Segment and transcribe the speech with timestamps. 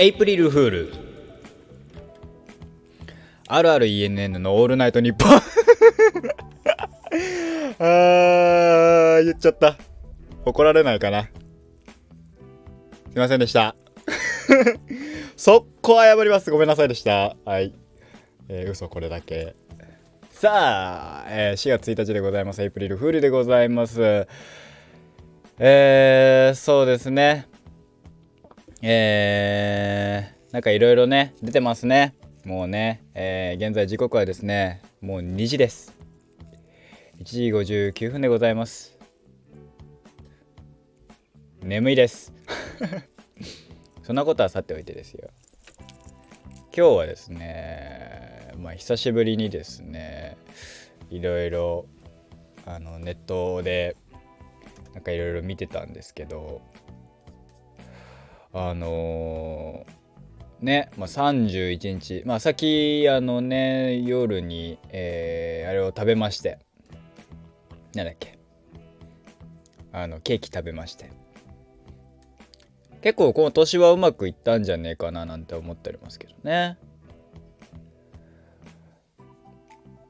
[0.00, 0.92] エイプリルフール。
[3.48, 5.32] あるある ENN のオールナイトニッポン。
[7.78, 9.76] あー言っちゃった。
[10.46, 11.24] 怒られないかな。
[11.24, 11.28] す
[13.14, 13.76] いませんでした。
[15.36, 16.50] 速攻謝ります。
[16.50, 17.36] ごめんなさいでした。
[17.44, 17.74] はい、
[18.48, 19.54] えー、嘘これだけ。
[20.30, 22.62] さあ、えー、4月1日でございます。
[22.62, 24.26] エイプリルフールでございます。
[25.58, 27.49] えー、そうですね。
[28.82, 32.14] えー、なんかいろいろね出てますね。
[32.44, 35.94] もうね、えー、現在時刻はですねもう2時です。
[37.18, 38.98] 1時59分でございます。
[41.62, 42.32] 眠いです。
[44.02, 45.28] そんなことはさておいてですよ。
[46.74, 50.38] 今日はですねまあ久しぶりにですね
[51.10, 51.84] いろいろ
[52.64, 53.96] あのネットで
[54.94, 56.62] なんかいろいろ見てたんですけど
[58.52, 62.22] あのー、ね、まあ、31日。
[62.26, 66.58] まあさっきあのね夜に、えー、あれを食べまして。
[67.94, 68.38] なんだっけ。
[69.92, 71.10] あのケーキ食べまして。
[73.02, 76.76] 結構この年はうまくいったんじゃねえかななんて思っておりますけどね。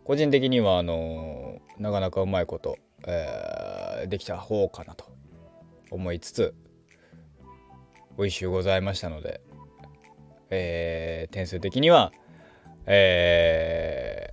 [0.04, 5.04] 個人的にはあのー、なかなかうまいこと、えー、できた方かなと
[5.90, 6.54] 思いつつ
[8.20, 9.40] 美味しゅうございましたので、
[10.50, 12.12] えー、点数的には、
[12.84, 14.26] え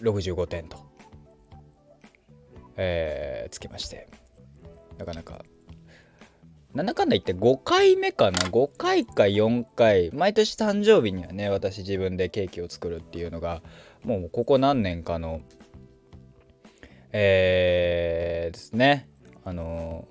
[0.00, 0.78] ー、65点と、
[2.76, 4.08] えー、つけまして
[4.98, 5.44] なかなか。
[6.72, 13.62] なんだかんだ言って5回目かな？5回か4回毎年誕生日にはね私自分でケーキを作るっていうのが
[14.02, 15.40] もうここ何年かの
[17.12, 19.08] えー、ですね。
[19.44, 20.08] あの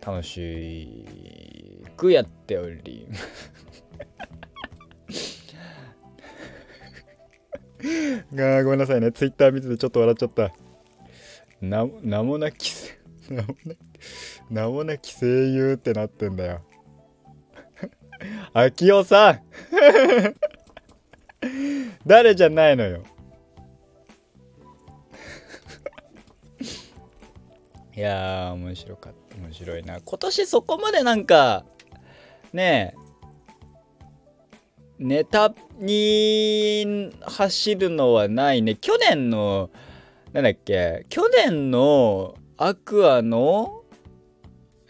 [0.00, 1.04] ー、楽し
[1.96, 3.06] くやっており
[8.34, 9.12] がごめんなさいね。
[9.12, 10.52] ツイッター見ててちょっと笑っちゃった。
[11.60, 12.72] な、名もなき、
[13.28, 13.78] 名もなき、
[14.50, 16.62] 名もなき声優ってなってんだよ。
[18.52, 19.42] あきおさん
[22.06, 23.02] 誰じゃないのよ。
[27.96, 29.36] いやー、面白かった。
[29.36, 30.00] 面白いな。
[30.00, 31.64] 今年そこまでなんか、
[32.52, 33.03] ねえ、
[34.98, 38.76] ネタに走るのはないね。
[38.76, 39.70] 去年の、
[40.32, 43.82] なんだっけ、去年のアクアの、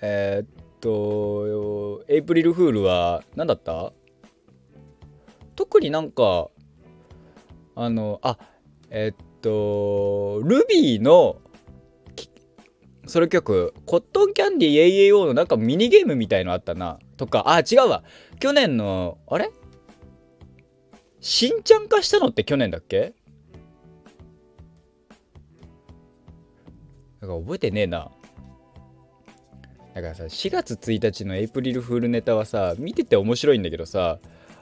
[0.02, 0.48] えー、っ
[0.80, 3.92] と、エイプリルフールは何だった？
[5.56, 6.48] 特になんか、
[7.74, 8.36] あの、あ、
[8.90, 11.36] えー、っと、ルビーの、
[13.06, 16.98] それ曲、コットンキャンディー AAO のなんかミニゲームみたいのあったな。
[17.16, 18.02] とか、あ、違うわ。
[18.40, 19.50] 去年の、あれ？
[21.26, 23.14] 新ちゃん化したのって去年だっけ？
[27.22, 28.10] なんか覚えてねえな。
[29.94, 34.18] だからさ、4月1日のエイプリルフールネタはさ、見てて面白いんだけどさ、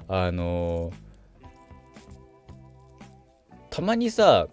[0.07, 0.95] あのー、
[3.71, 4.47] たまにさ、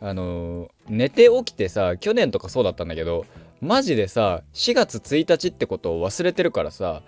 [0.00, 3.24] あのー、寝て起きてさ、去年とかそうだったんだけど、
[3.60, 7.02] マジでさ、4月1日ってことを忘れてるからさ、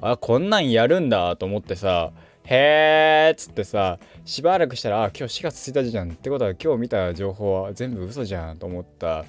[0.00, 2.12] あ、こんなんやるんだと思ってさ、
[2.48, 9.24] へーっつってさしばらくしたらあ今日4月1日じゃんってことは今日見た情報は全部嘘じゃんと思った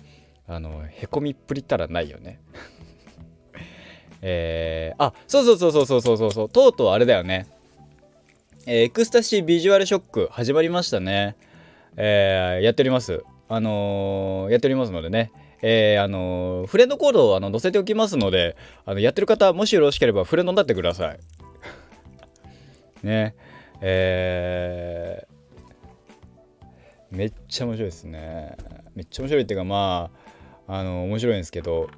[0.48, 2.40] あのへこみっぷりたらないよね。
[4.22, 7.46] えー、あそうそうそうそうそうそうそうとうとうあれだよね、
[8.66, 11.36] え、エクスタシービジュアルショック始まりましたね。
[11.98, 13.24] えー、やっております。
[13.50, 15.32] あのー、やっておりますのでね。
[15.62, 18.56] えー、あのー、フレンドコードをあの載せておきますので
[18.86, 21.20] あのやってる方もしよろしければフレンドになってください。
[23.04, 23.36] ね。
[23.82, 28.56] えー、めっちゃ面白いですね。
[28.96, 30.12] めっちゃ面白いっていうかま
[30.68, 31.90] ああの面白いんですけど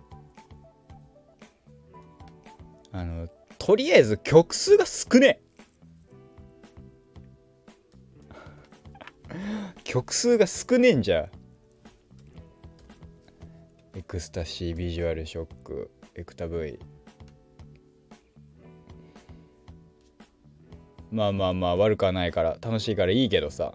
[2.92, 5.50] あのとりあえず曲数が少ねえ。
[9.84, 11.30] 曲数が少ねえんじゃ。
[13.96, 16.80] エクスタシービジュアルショックエクタ V
[21.12, 23.74] まあまあまあ悪くはないから楽しいからいいけどさ。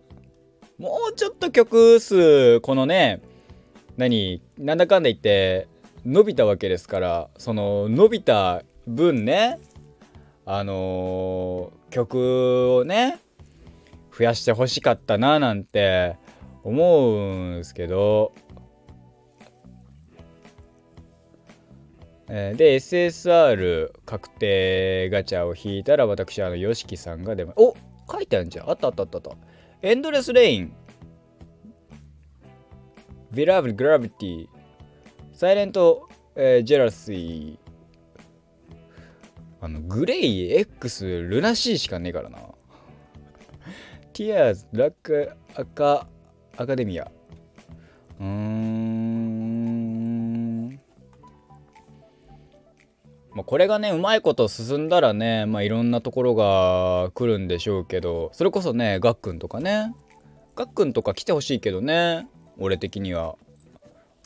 [0.79, 3.23] もうちょっと曲数このね
[3.97, 5.69] 何なんだかんだ言って
[6.05, 9.61] 伸びたわけですからその伸びた分ね
[10.45, 13.21] あのー、曲をね
[14.17, 16.17] 増やしてほしかったななんて
[16.65, 18.33] 思うんすけど、
[22.27, 27.77] で SSR 確定ガチャを引いたら私あの YOSHIKI さんが出まお
[28.11, 28.71] 書いてあるんじゃん。
[28.71, 29.37] あったあったあったあった。
[29.83, 30.73] エンドレスレイン
[33.33, 34.49] ビラブルグラビティ
[35.33, 37.59] サイレント、えー、ジェラシー
[39.61, 42.39] あのグレイ X ルナシーしかねえからな。
[44.13, 46.07] ティアーズラックアカ
[46.57, 47.11] アカデミア
[48.21, 48.74] うーん。
[53.35, 59.95] まあこれがねうまいこと進んだらねまあいろんなところが来るんでしょうけどそれこそねガックンとかね。
[60.57, 62.29] ガックンとか来てほしいけどね
[62.59, 63.37] 俺的には。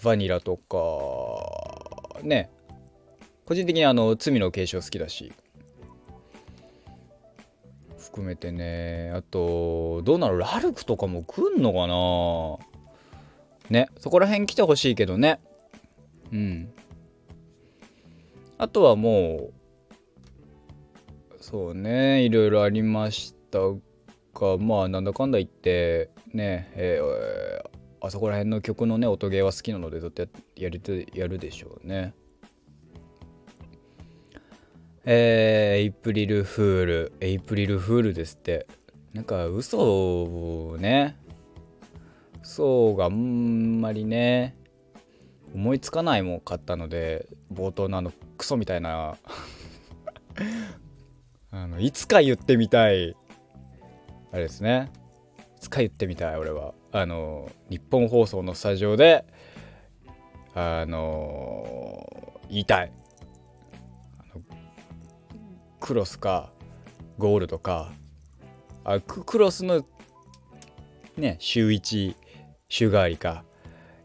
[0.04, 2.50] バニラとかね。
[3.46, 5.32] 個人的にあの罪の継承好きだし。
[7.98, 10.38] 含めてねあとどうなる？
[10.38, 12.58] ラルクとかも来んのかな？
[13.70, 15.40] ねそこら辺来てほしいけどね。
[16.32, 16.72] うん。
[18.58, 19.54] あとはもう
[21.40, 23.58] そうねいろいろありました
[24.34, 30.26] がまあなんだかんだ言ってねえー、あそこら辺の曲のね音ゲーは好きなのでずっと
[30.56, 32.12] やりてやるでしょうね
[35.10, 38.66] えー、エイプリルフール、エイプリルフールですって。
[39.14, 41.16] なんか嘘をね、
[42.42, 44.54] 嘘があんまりね、
[45.54, 49.16] 思いつかないもん買ったので、冒頭のあのクソみたいな
[51.50, 53.16] あの、いつか言ってみたい、
[54.32, 54.90] あれですね。
[55.56, 56.74] いつか言ってみたい、俺は。
[56.92, 59.24] あの、日本放送のスタジオで、
[60.54, 62.92] あの言いたい。
[65.80, 66.52] クロスか
[67.16, 67.92] ゴールドか
[68.84, 69.84] あクロスの
[71.16, 72.14] ね週1
[72.68, 73.44] 週替わりか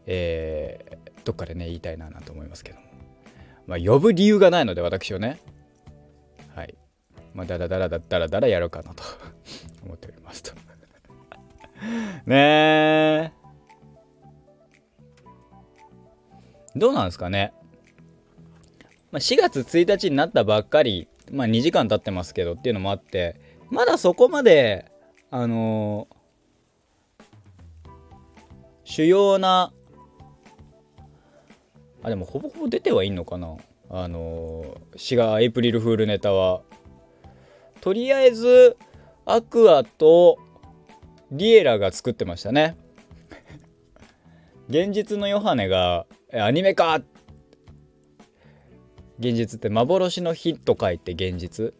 [0.06, 2.86] えー、どっかでね言いたいなと思いますけども。
[3.66, 5.40] まあ呼ぶ理由がないので私をね。
[6.54, 6.74] はい。
[7.32, 9.02] まあだらだらだだらだらやろうかなと。
[9.84, 10.52] 思っておりますと。
[12.26, 13.44] ねえ。
[16.76, 17.52] どうなんですかね、
[19.12, 23.36] まあ、4月1日になったばっかりまあ2時間経ってますけどっていうのもあって
[23.70, 24.90] まだそこまで
[25.30, 27.94] あのー、
[28.84, 29.72] 主要な
[32.04, 33.56] あでもほぼほぼ出てはいんのかな？
[33.88, 36.62] あのー、シガエイプリルフールネタは。
[37.80, 38.76] とりあえず
[39.26, 40.38] アクアと
[41.30, 42.76] リエラが作ってましたね。
[44.68, 47.02] 現実のヨハネがアニメか！
[49.18, 51.72] 現実って幻の日と書いて現実。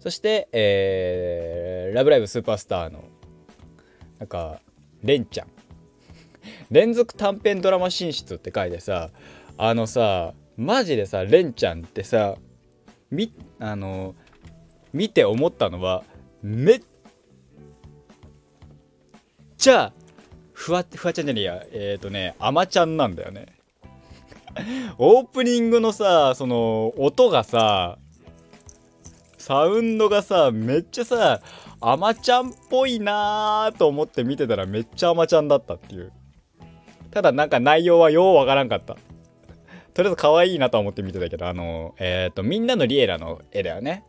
[0.00, 3.04] そして、えー、ラブライブスーパースターの
[4.18, 4.60] なんか
[5.02, 5.53] レンちゃん。
[6.74, 9.10] 連続短編ドラマ進出って書いてさ
[9.56, 12.34] あのさマジでさレンちゃんってさ
[13.12, 14.16] みあの
[14.92, 16.02] 見て思ったのは
[16.42, 16.82] めっ
[19.56, 19.92] ちゃ
[20.52, 21.64] ふわふわちゃんじゃねえや。
[21.70, 23.46] えっ、ー、とねあまちゃんなんだよね。
[24.98, 27.98] オープニングのさその音がさ
[29.38, 31.40] サウンドがさめっちゃさ
[31.80, 36.10] アマちゃんっぽいなーと思って見てたらめっちゃアマちゃんだったっていう。
[37.14, 38.96] ただなんか内容はようわからんかった。
[39.94, 44.04] とりあえず可愛いなと思って見てたけどあのえっ、ー、とみんなのリエラの絵だよね。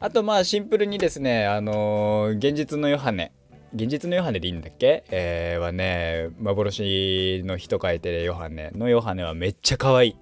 [0.00, 3.32] あとまあシンプルにですねあのー、現実のヨハネ。
[3.72, 5.04] 現実のヨハネでいいんだっけ？
[5.10, 10.16] えー、はね、幻の日と書いてるヨハネのヨハネはめっちゃ可愛い。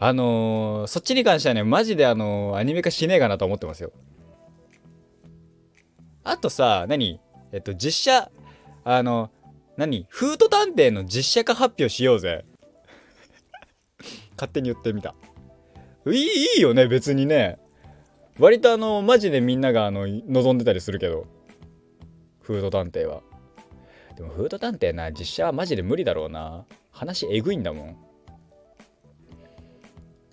[0.00, 3.92] あのー、そっちに関してはね、マジであの、アニメ化しねえかなと思ってますよ。
[6.24, 7.20] あとさ、何？
[7.56, 8.30] えっと、実写、
[8.84, 9.30] あの、
[9.78, 10.04] 何？
[10.10, 12.44] フード探偵の実写化発表しようぜ。
[14.36, 15.14] 勝手に言ってみた。
[16.06, 17.58] いいいいよね別にね。
[18.38, 21.26] 割とあのマジでみんながあの望んでたりするけど。
[22.42, 23.22] フード探偵は。
[24.16, 26.66] でもフード探偵な実写はマジで無理だろうな。
[26.90, 27.96] 話えぐいんだもん。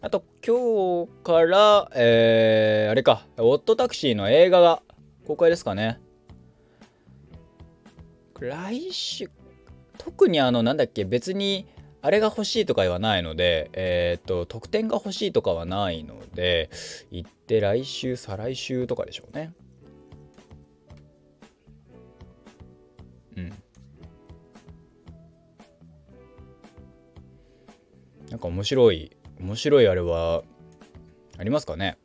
[0.02, 3.26] あと今日からえー、あれか。
[3.38, 4.84] オットタクシーの映画が
[5.26, 6.03] 公開ですかね。
[8.44, 9.30] 来週
[9.98, 11.68] 特にあのなんだっけ別に
[12.02, 16.70] あれが欲しいとかはないので、えっ、と、得点が欲しいとかはないので、
[17.12, 19.54] 行って来週、再来週とかでしょうね。
[23.38, 23.54] うん。
[28.30, 30.44] なんか面白い、面白いあれは、
[31.38, 31.98] ありますかね？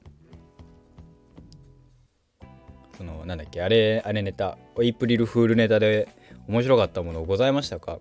[2.96, 6.08] その、なんだっけ、あれ、あれネタ、エイプリルフールネタで
[6.48, 7.98] 面白かったものございましたか？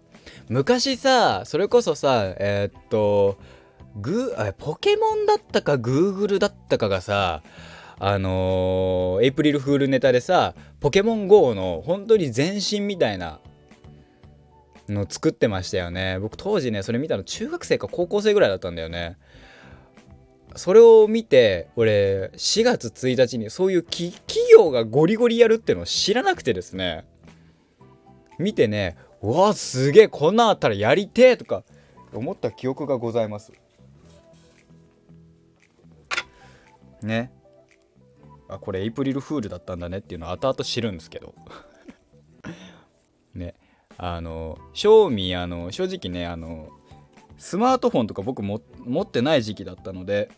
[0.50, 3.38] 昔さそれこそさえー、っと
[3.98, 7.44] グあポケモンだったかグーグルだったかがさ
[8.00, 13.39] あのー、エイプリルフールネタでさポケモン GO の本当に全身みたいな
[14.88, 16.18] の作ってましたよね。
[16.20, 19.18] 僕当時ねそれ見たの中学生か高校生ぐらいだったんだよね。
[20.56, 24.13] それを見て俺4月1日にそういう企
[24.51, 27.06] 業がゴリゴリやるってのを知らなくてですね。
[28.38, 31.63] 見てねうわすげえこんなんあったらやりてえとか
[32.13, 33.51] 思った記憶がございます。
[37.01, 37.32] ね。
[38.50, 41.36] あこれエイプリルフールだったんだねっていうのは後々知るんですけど。
[43.34, 43.56] ね。
[43.98, 46.70] あの賞味あの正直ねあの
[47.38, 50.29] スマートフォンとか僕も持ってない時期だったので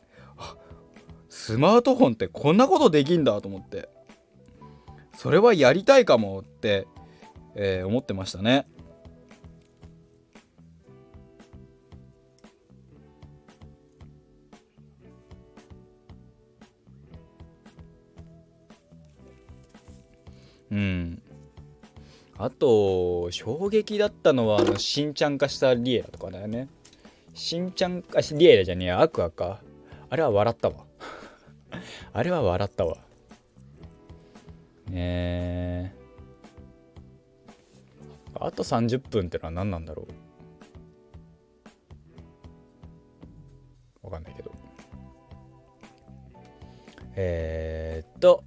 [1.29, 3.89] スマートフォンってこんなことできんだと思って。
[5.15, 6.87] それはやりたいかもって
[7.61, 8.65] えー、思ってましたね。
[20.71, 21.21] うん。
[22.37, 26.69] あと、衝撃だったのは、あの、新ちゃん化したリエラとかだよね。
[27.33, 29.59] 新ちゃん化し、リエラじゃねえアクアか。
[30.09, 30.85] あれは笑ったわ。
[32.13, 32.99] あれは笑ったわ。
[34.87, 35.98] ねえ。
[38.35, 40.07] あと30分ってのは何なんだろ
[44.03, 44.05] う？
[44.05, 44.51] わかんないけど。
[47.15, 48.43] えー、っと、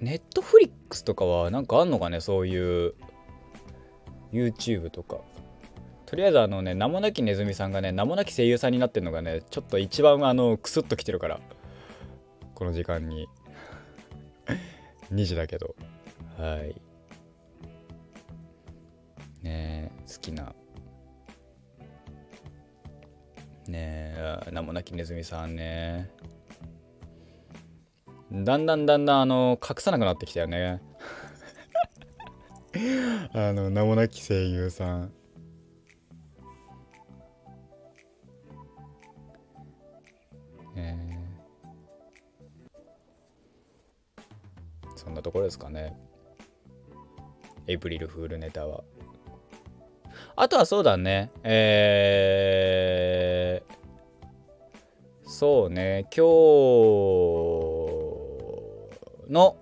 [0.00, 2.20] ネットフリックスとかはなんかあんのかね？
[2.20, 2.94] そういう
[4.32, 5.18] YouTube とか。
[6.06, 11.40] とりあえずあのね、名もなきネズミさんがね、名もなき声優さんになってるのがね、ちょっと一番あの、クスッときてるから。
[12.54, 13.28] この時間に。
[15.12, 15.76] 2時だけど。
[16.36, 16.74] はい。
[19.42, 20.54] ね好きな。
[23.66, 26.10] ねえ名もなきネズミさんね。
[28.32, 30.80] だんだんだんだんあの隠さなくなってきたよね。
[33.32, 35.12] あの名もなき声優さん。
[40.76, 40.96] え
[44.96, 45.96] そんなところですかね。
[47.66, 48.84] エイプリルフールネタは。
[50.36, 51.30] あとはそうだね。
[51.42, 56.30] えー、そうね、今日
[59.32, 59.56] の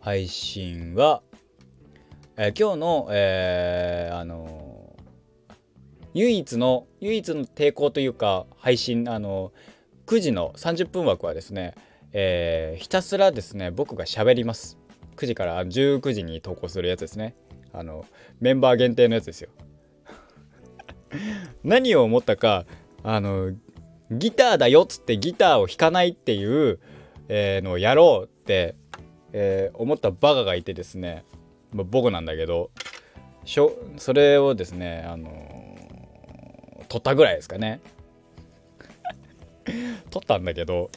[0.00, 1.22] 配信は、
[2.36, 4.96] えー、今日の、えー、あの
[6.14, 9.52] 唯一の、唯一の抵抗というか、配信、あの
[10.06, 11.74] 9時の30分枠はですね、
[12.12, 14.78] えー、ひたすらですね、僕が喋ります。
[15.16, 17.34] 9時から19時に投稿するやつですね。
[17.74, 18.06] あの
[18.40, 19.50] メンバー限定のやつですよ。
[21.64, 22.64] 何を思ったか
[23.02, 23.52] あの
[24.10, 26.78] ギターだよっつってギターを弾かないっていう、
[27.28, 28.76] えー、のをやろうって、
[29.32, 31.24] えー、思ったバカがいてですね、
[31.72, 32.70] まあ、僕なんだけど
[33.44, 37.80] しょそれをですねあのー、撮ったぐらいですかね。
[40.10, 40.90] 撮ったんだけど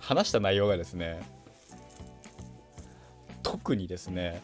[0.00, 1.20] 話した内容がですね
[3.42, 4.42] 特にですね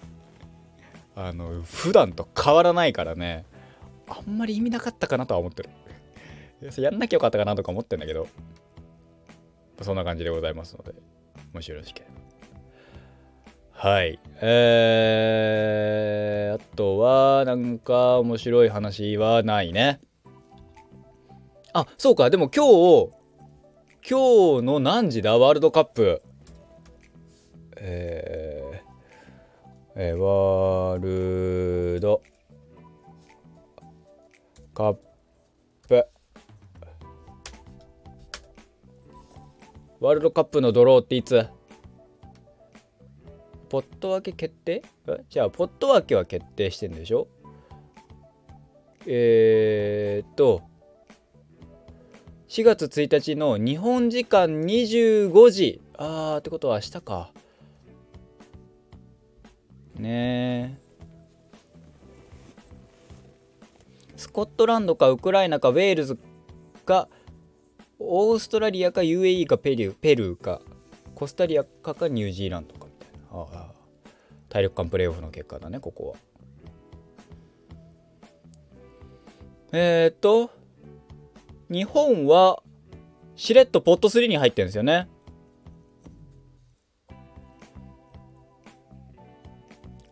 [1.17, 3.45] あの普段と変わらないからね
[4.09, 5.71] あんまり意味なかったかなとは思ってる。
[6.83, 8.27] やんなきゃよかったかなとか思ってんだけど
[9.83, 10.95] そんな感じでございますので
[11.53, 12.15] もしよろしければ。
[13.91, 14.19] はい。
[14.41, 20.01] えー、あとはなんか面白い話はないね。
[21.73, 22.31] あそうか。
[22.31, 23.11] でも今日
[24.09, 25.37] 今日の何時だ？
[25.37, 26.23] ワールドカップ。
[27.77, 28.34] えー
[29.97, 32.21] えー、ワールド。
[34.75, 34.97] カッ
[35.87, 36.07] プ。
[40.01, 41.47] ワールドカップのドローっていつ？
[43.69, 44.83] ポット分け決定？
[45.31, 47.29] じゃあポット分けは決定してんでしょ？
[49.07, 50.63] えー、っと
[52.49, 55.81] 4月1日の日本時間25時。
[55.97, 57.31] あーってことは明日か。
[59.97, 60.79] ね。
[64.17, 66.19] スコットランドかウクライナかウェールズ
[66.85, 67.09] か
[67.99, 70.61] オーストラリアか UAE かペルーペルーか
[71.15, 72.87] コスタリアかかニュージーランドか。
[72.87, 73.73] みたいなああ
[74.49, 76.17] 体力間プレーオフの結果だねここは。
[79.73, 80.51] えー、っと
[81.71, 82.63] 日本は
[83.35, 85.09] しれっとポット3に入ってるんですよね。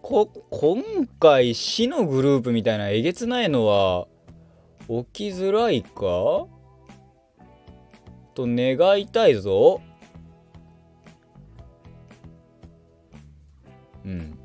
[0.03, 4.09] こ今回死のグループみたいなえげつないのは
[4.89, 6.49] 起きづらいか？
[8.35, 9.81] と願いたいぞ。
[14.05, 14.39] うん。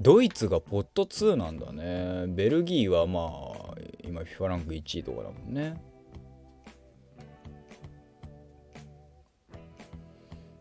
[0.00, 2.26] ドイツがポット2なんだね。
[2.28, 3.74] ベルギーはまあ
[4.04, 5.74] 今 FIFA ランク1位とかだもんね。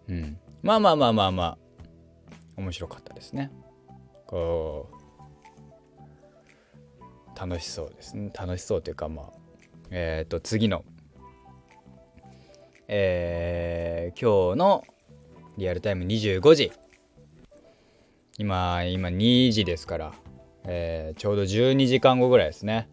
[0.07, 0.39] うん。
[0.63, 1.68] まあまあまあまあまあ。
[2.59, 3.51] 面白かったですね。
[4.27, 4.89] こ
[7.35, 8.31] う楽しそうですね。
[8.37, 9.33] 楽しそうというかまあ
[9.91, 10.83] えっ、ー、と次の
[12.91, 14.83] えー、今日の
[15.57, 16.71] リアルタイム25時。
[18.37, 20.13] 今今2時ですから、
[20.65, 22.89] えー、ちょうど12時間後ぐらいですね。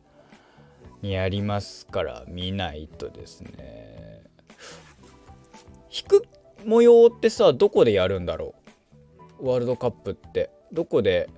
[1.02, 4.22] にやりますから見ないとですね。
[5.90, 6.26] 引く
[6.66, 8.55] 模様ってさどこでやるんだろう？
[9.40, 10.50] ワールドカップって。
[10.72, 11.28] どこで？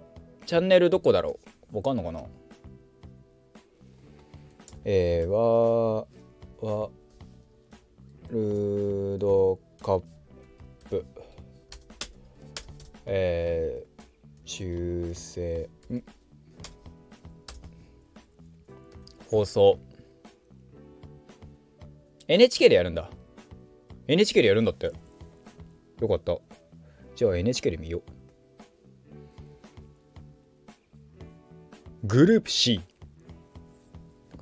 [0.47, 1.39] チャンネルどこだろ
[1.73, 1.77] う？
[1.77, 2.23] わかんのかな？
[4.85, 6.07] えー、ワ
[6.61, 6.91] ワ
[8.31, 10.03] ルドカッ
[10.89, 11.05] プ。
[13.05, 14.03] えー、
[14.45, 15.69] 修正。
[15.91, 16.03] ん？
[19.31, 19.79] 放送。
[22.29, 23.11] NHK でやるんだ。
[24.07, 24.93] NHK でやるんだって。
[26.01, 26.39] よかった。
[27.19, 28.03] じゃあ NHK で見よう。
[32.05, 32.81] グループ C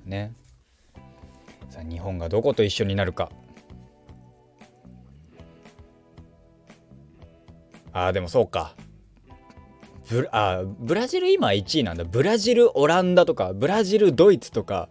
[0.04, 0.34] ね。
[1.70, 3.30] さあ日本がどこと一緒になるか。
[7.94, 8.76] あーでもそうか。
[10.10, 12.04] ブあブラジル今1位なんだ。
[12.04, 14.90] ブラジルオランダとかブラジルドイツとか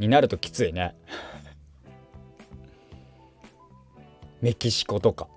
[0.00, 0.96] になるときついね。
[4.42, 5.28] メキシコとか。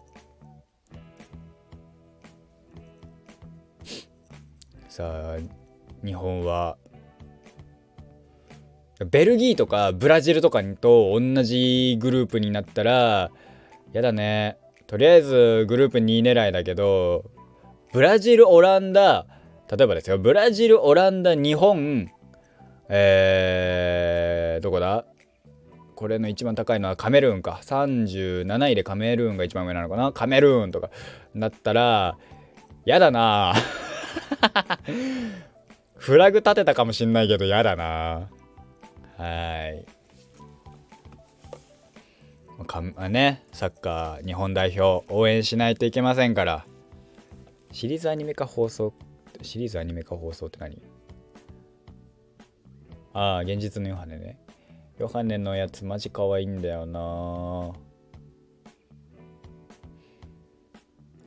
[4.91, 5.38] さあ
[6.06, 6.75] 日本は。
[9.10, 13.32] ベルギーとかブラジルとかと同じグループになったら
[13.93, 14.58] やだね。
[14.88, 17.23] とりあえずグループ2位狙いだけど
[17.93, 19.25] ブラジルオランダ
[19.71, 22.10] 例えばですよブラジルオランダ日本
[22.89, 25.06] えー、どこだ？
[25.95, 27.62] これの一番高いのはカメルーンか。
[27.63, 30.12] 37位でカメルーンが一番上なのかな？
[30.12, 30.89] カメルーンとか
[31.34, 32.17] なったら
[32.84, 33.54] やだな。
[35.95, 38.30] フラグ立てたかもしんないけどやだな。
[39.17, 39.86] はい。
[42.67, 46.65] かねサッカー日本代表応援しないといけませんから。
[47.71, 48.93] シリーズアニメ化放送
[49.41, 50.82] シリーズアニメ化放送って何？
[53.13, 54.39] ああ現実のヨハネね。
[54.99, 57.73] ヨハネのやつマジ可愛いんだよな。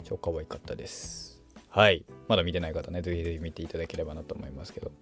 [0.05, 1.34] 超可愛かったです。
[1.75, 2.05] はい。
[2.29, 4.93] まだ見てない方ねぜひぜひ見ていただければなと思いますけど。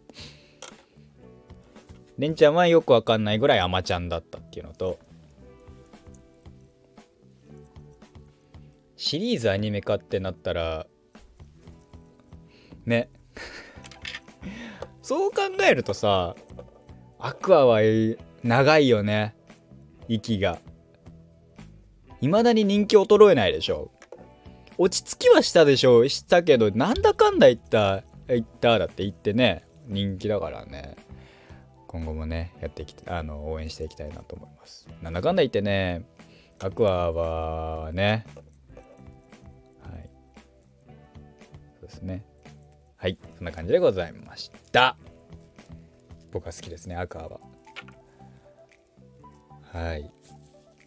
[2.16, 4.98] レンちゃんはよくわかんないぐらいアマちゃんだったっていうのと
[8.96, 10.86] シリーズアニメ化ってなったら
[12.86, 13.10] ね。
[15.02, 16.36] そう考えるとさ
[17.18, 17.80] アクアは
[18.42, 19.36] 長いよね。
[20.08, 20.58] 息が。
[22.20, 23.90] 未だに人気衰えないでしょ。
[24.82, 26.08] 落ち着きはしたでしょう。
[26.08, 29.64] したけどなんだかんだ言った言っただって言ってね。
[29.86, 30.96] 人気だからね。
[31.86, 34.88] 今後もねやっていきあの応援していきたいなと思います。
[35.00, 36.04] なんだかんだ言ってね
[36.58, 38.26] アクアはね。
[39.82, 40.10] はい。
[41.78, 42.24] そうですね。
[42.96, 43.16] はい。
[43.36, 44.96] そんな感じでございました。
[46.32, 47.38] 僕は好きですねアクアは。
[49.72, 50.10] はい。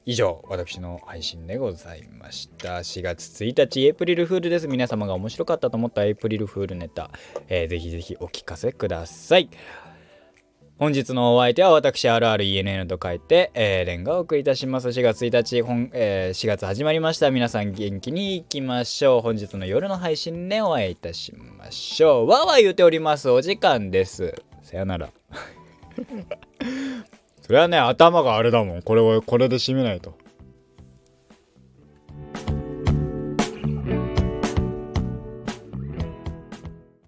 [0.07, 2.77] 以上、私の配信でございました。
[2.77, 4.67] 4月1日、エイプリルフールです。
[4.67, 7.09] 皆様が面白かったと思ったエイプリルフールネタ、
[7.47, 9.49] えー、ぜひぜひお聞かせください。
[10.77, 14.89] 本日のお相手は私 RRENN と書いて、えー、レンがお送りいたします。
[14.89, 17.31] 4月1日本、えー、4月始まりました。
[17.31, 19.21] 皆さん元気にいきましょう。
[19.21, 22.27] 本日の夜の配信でお会いいたしましょう。
[22.27, 23.29] わわ言うております。
[23.31, 24.35] お時間です。
[24.61, 25.09] さよなら。
[27.45, 28.81] それはね頭があれだもん。
[28.81, 30.15] これをこれで締めないと。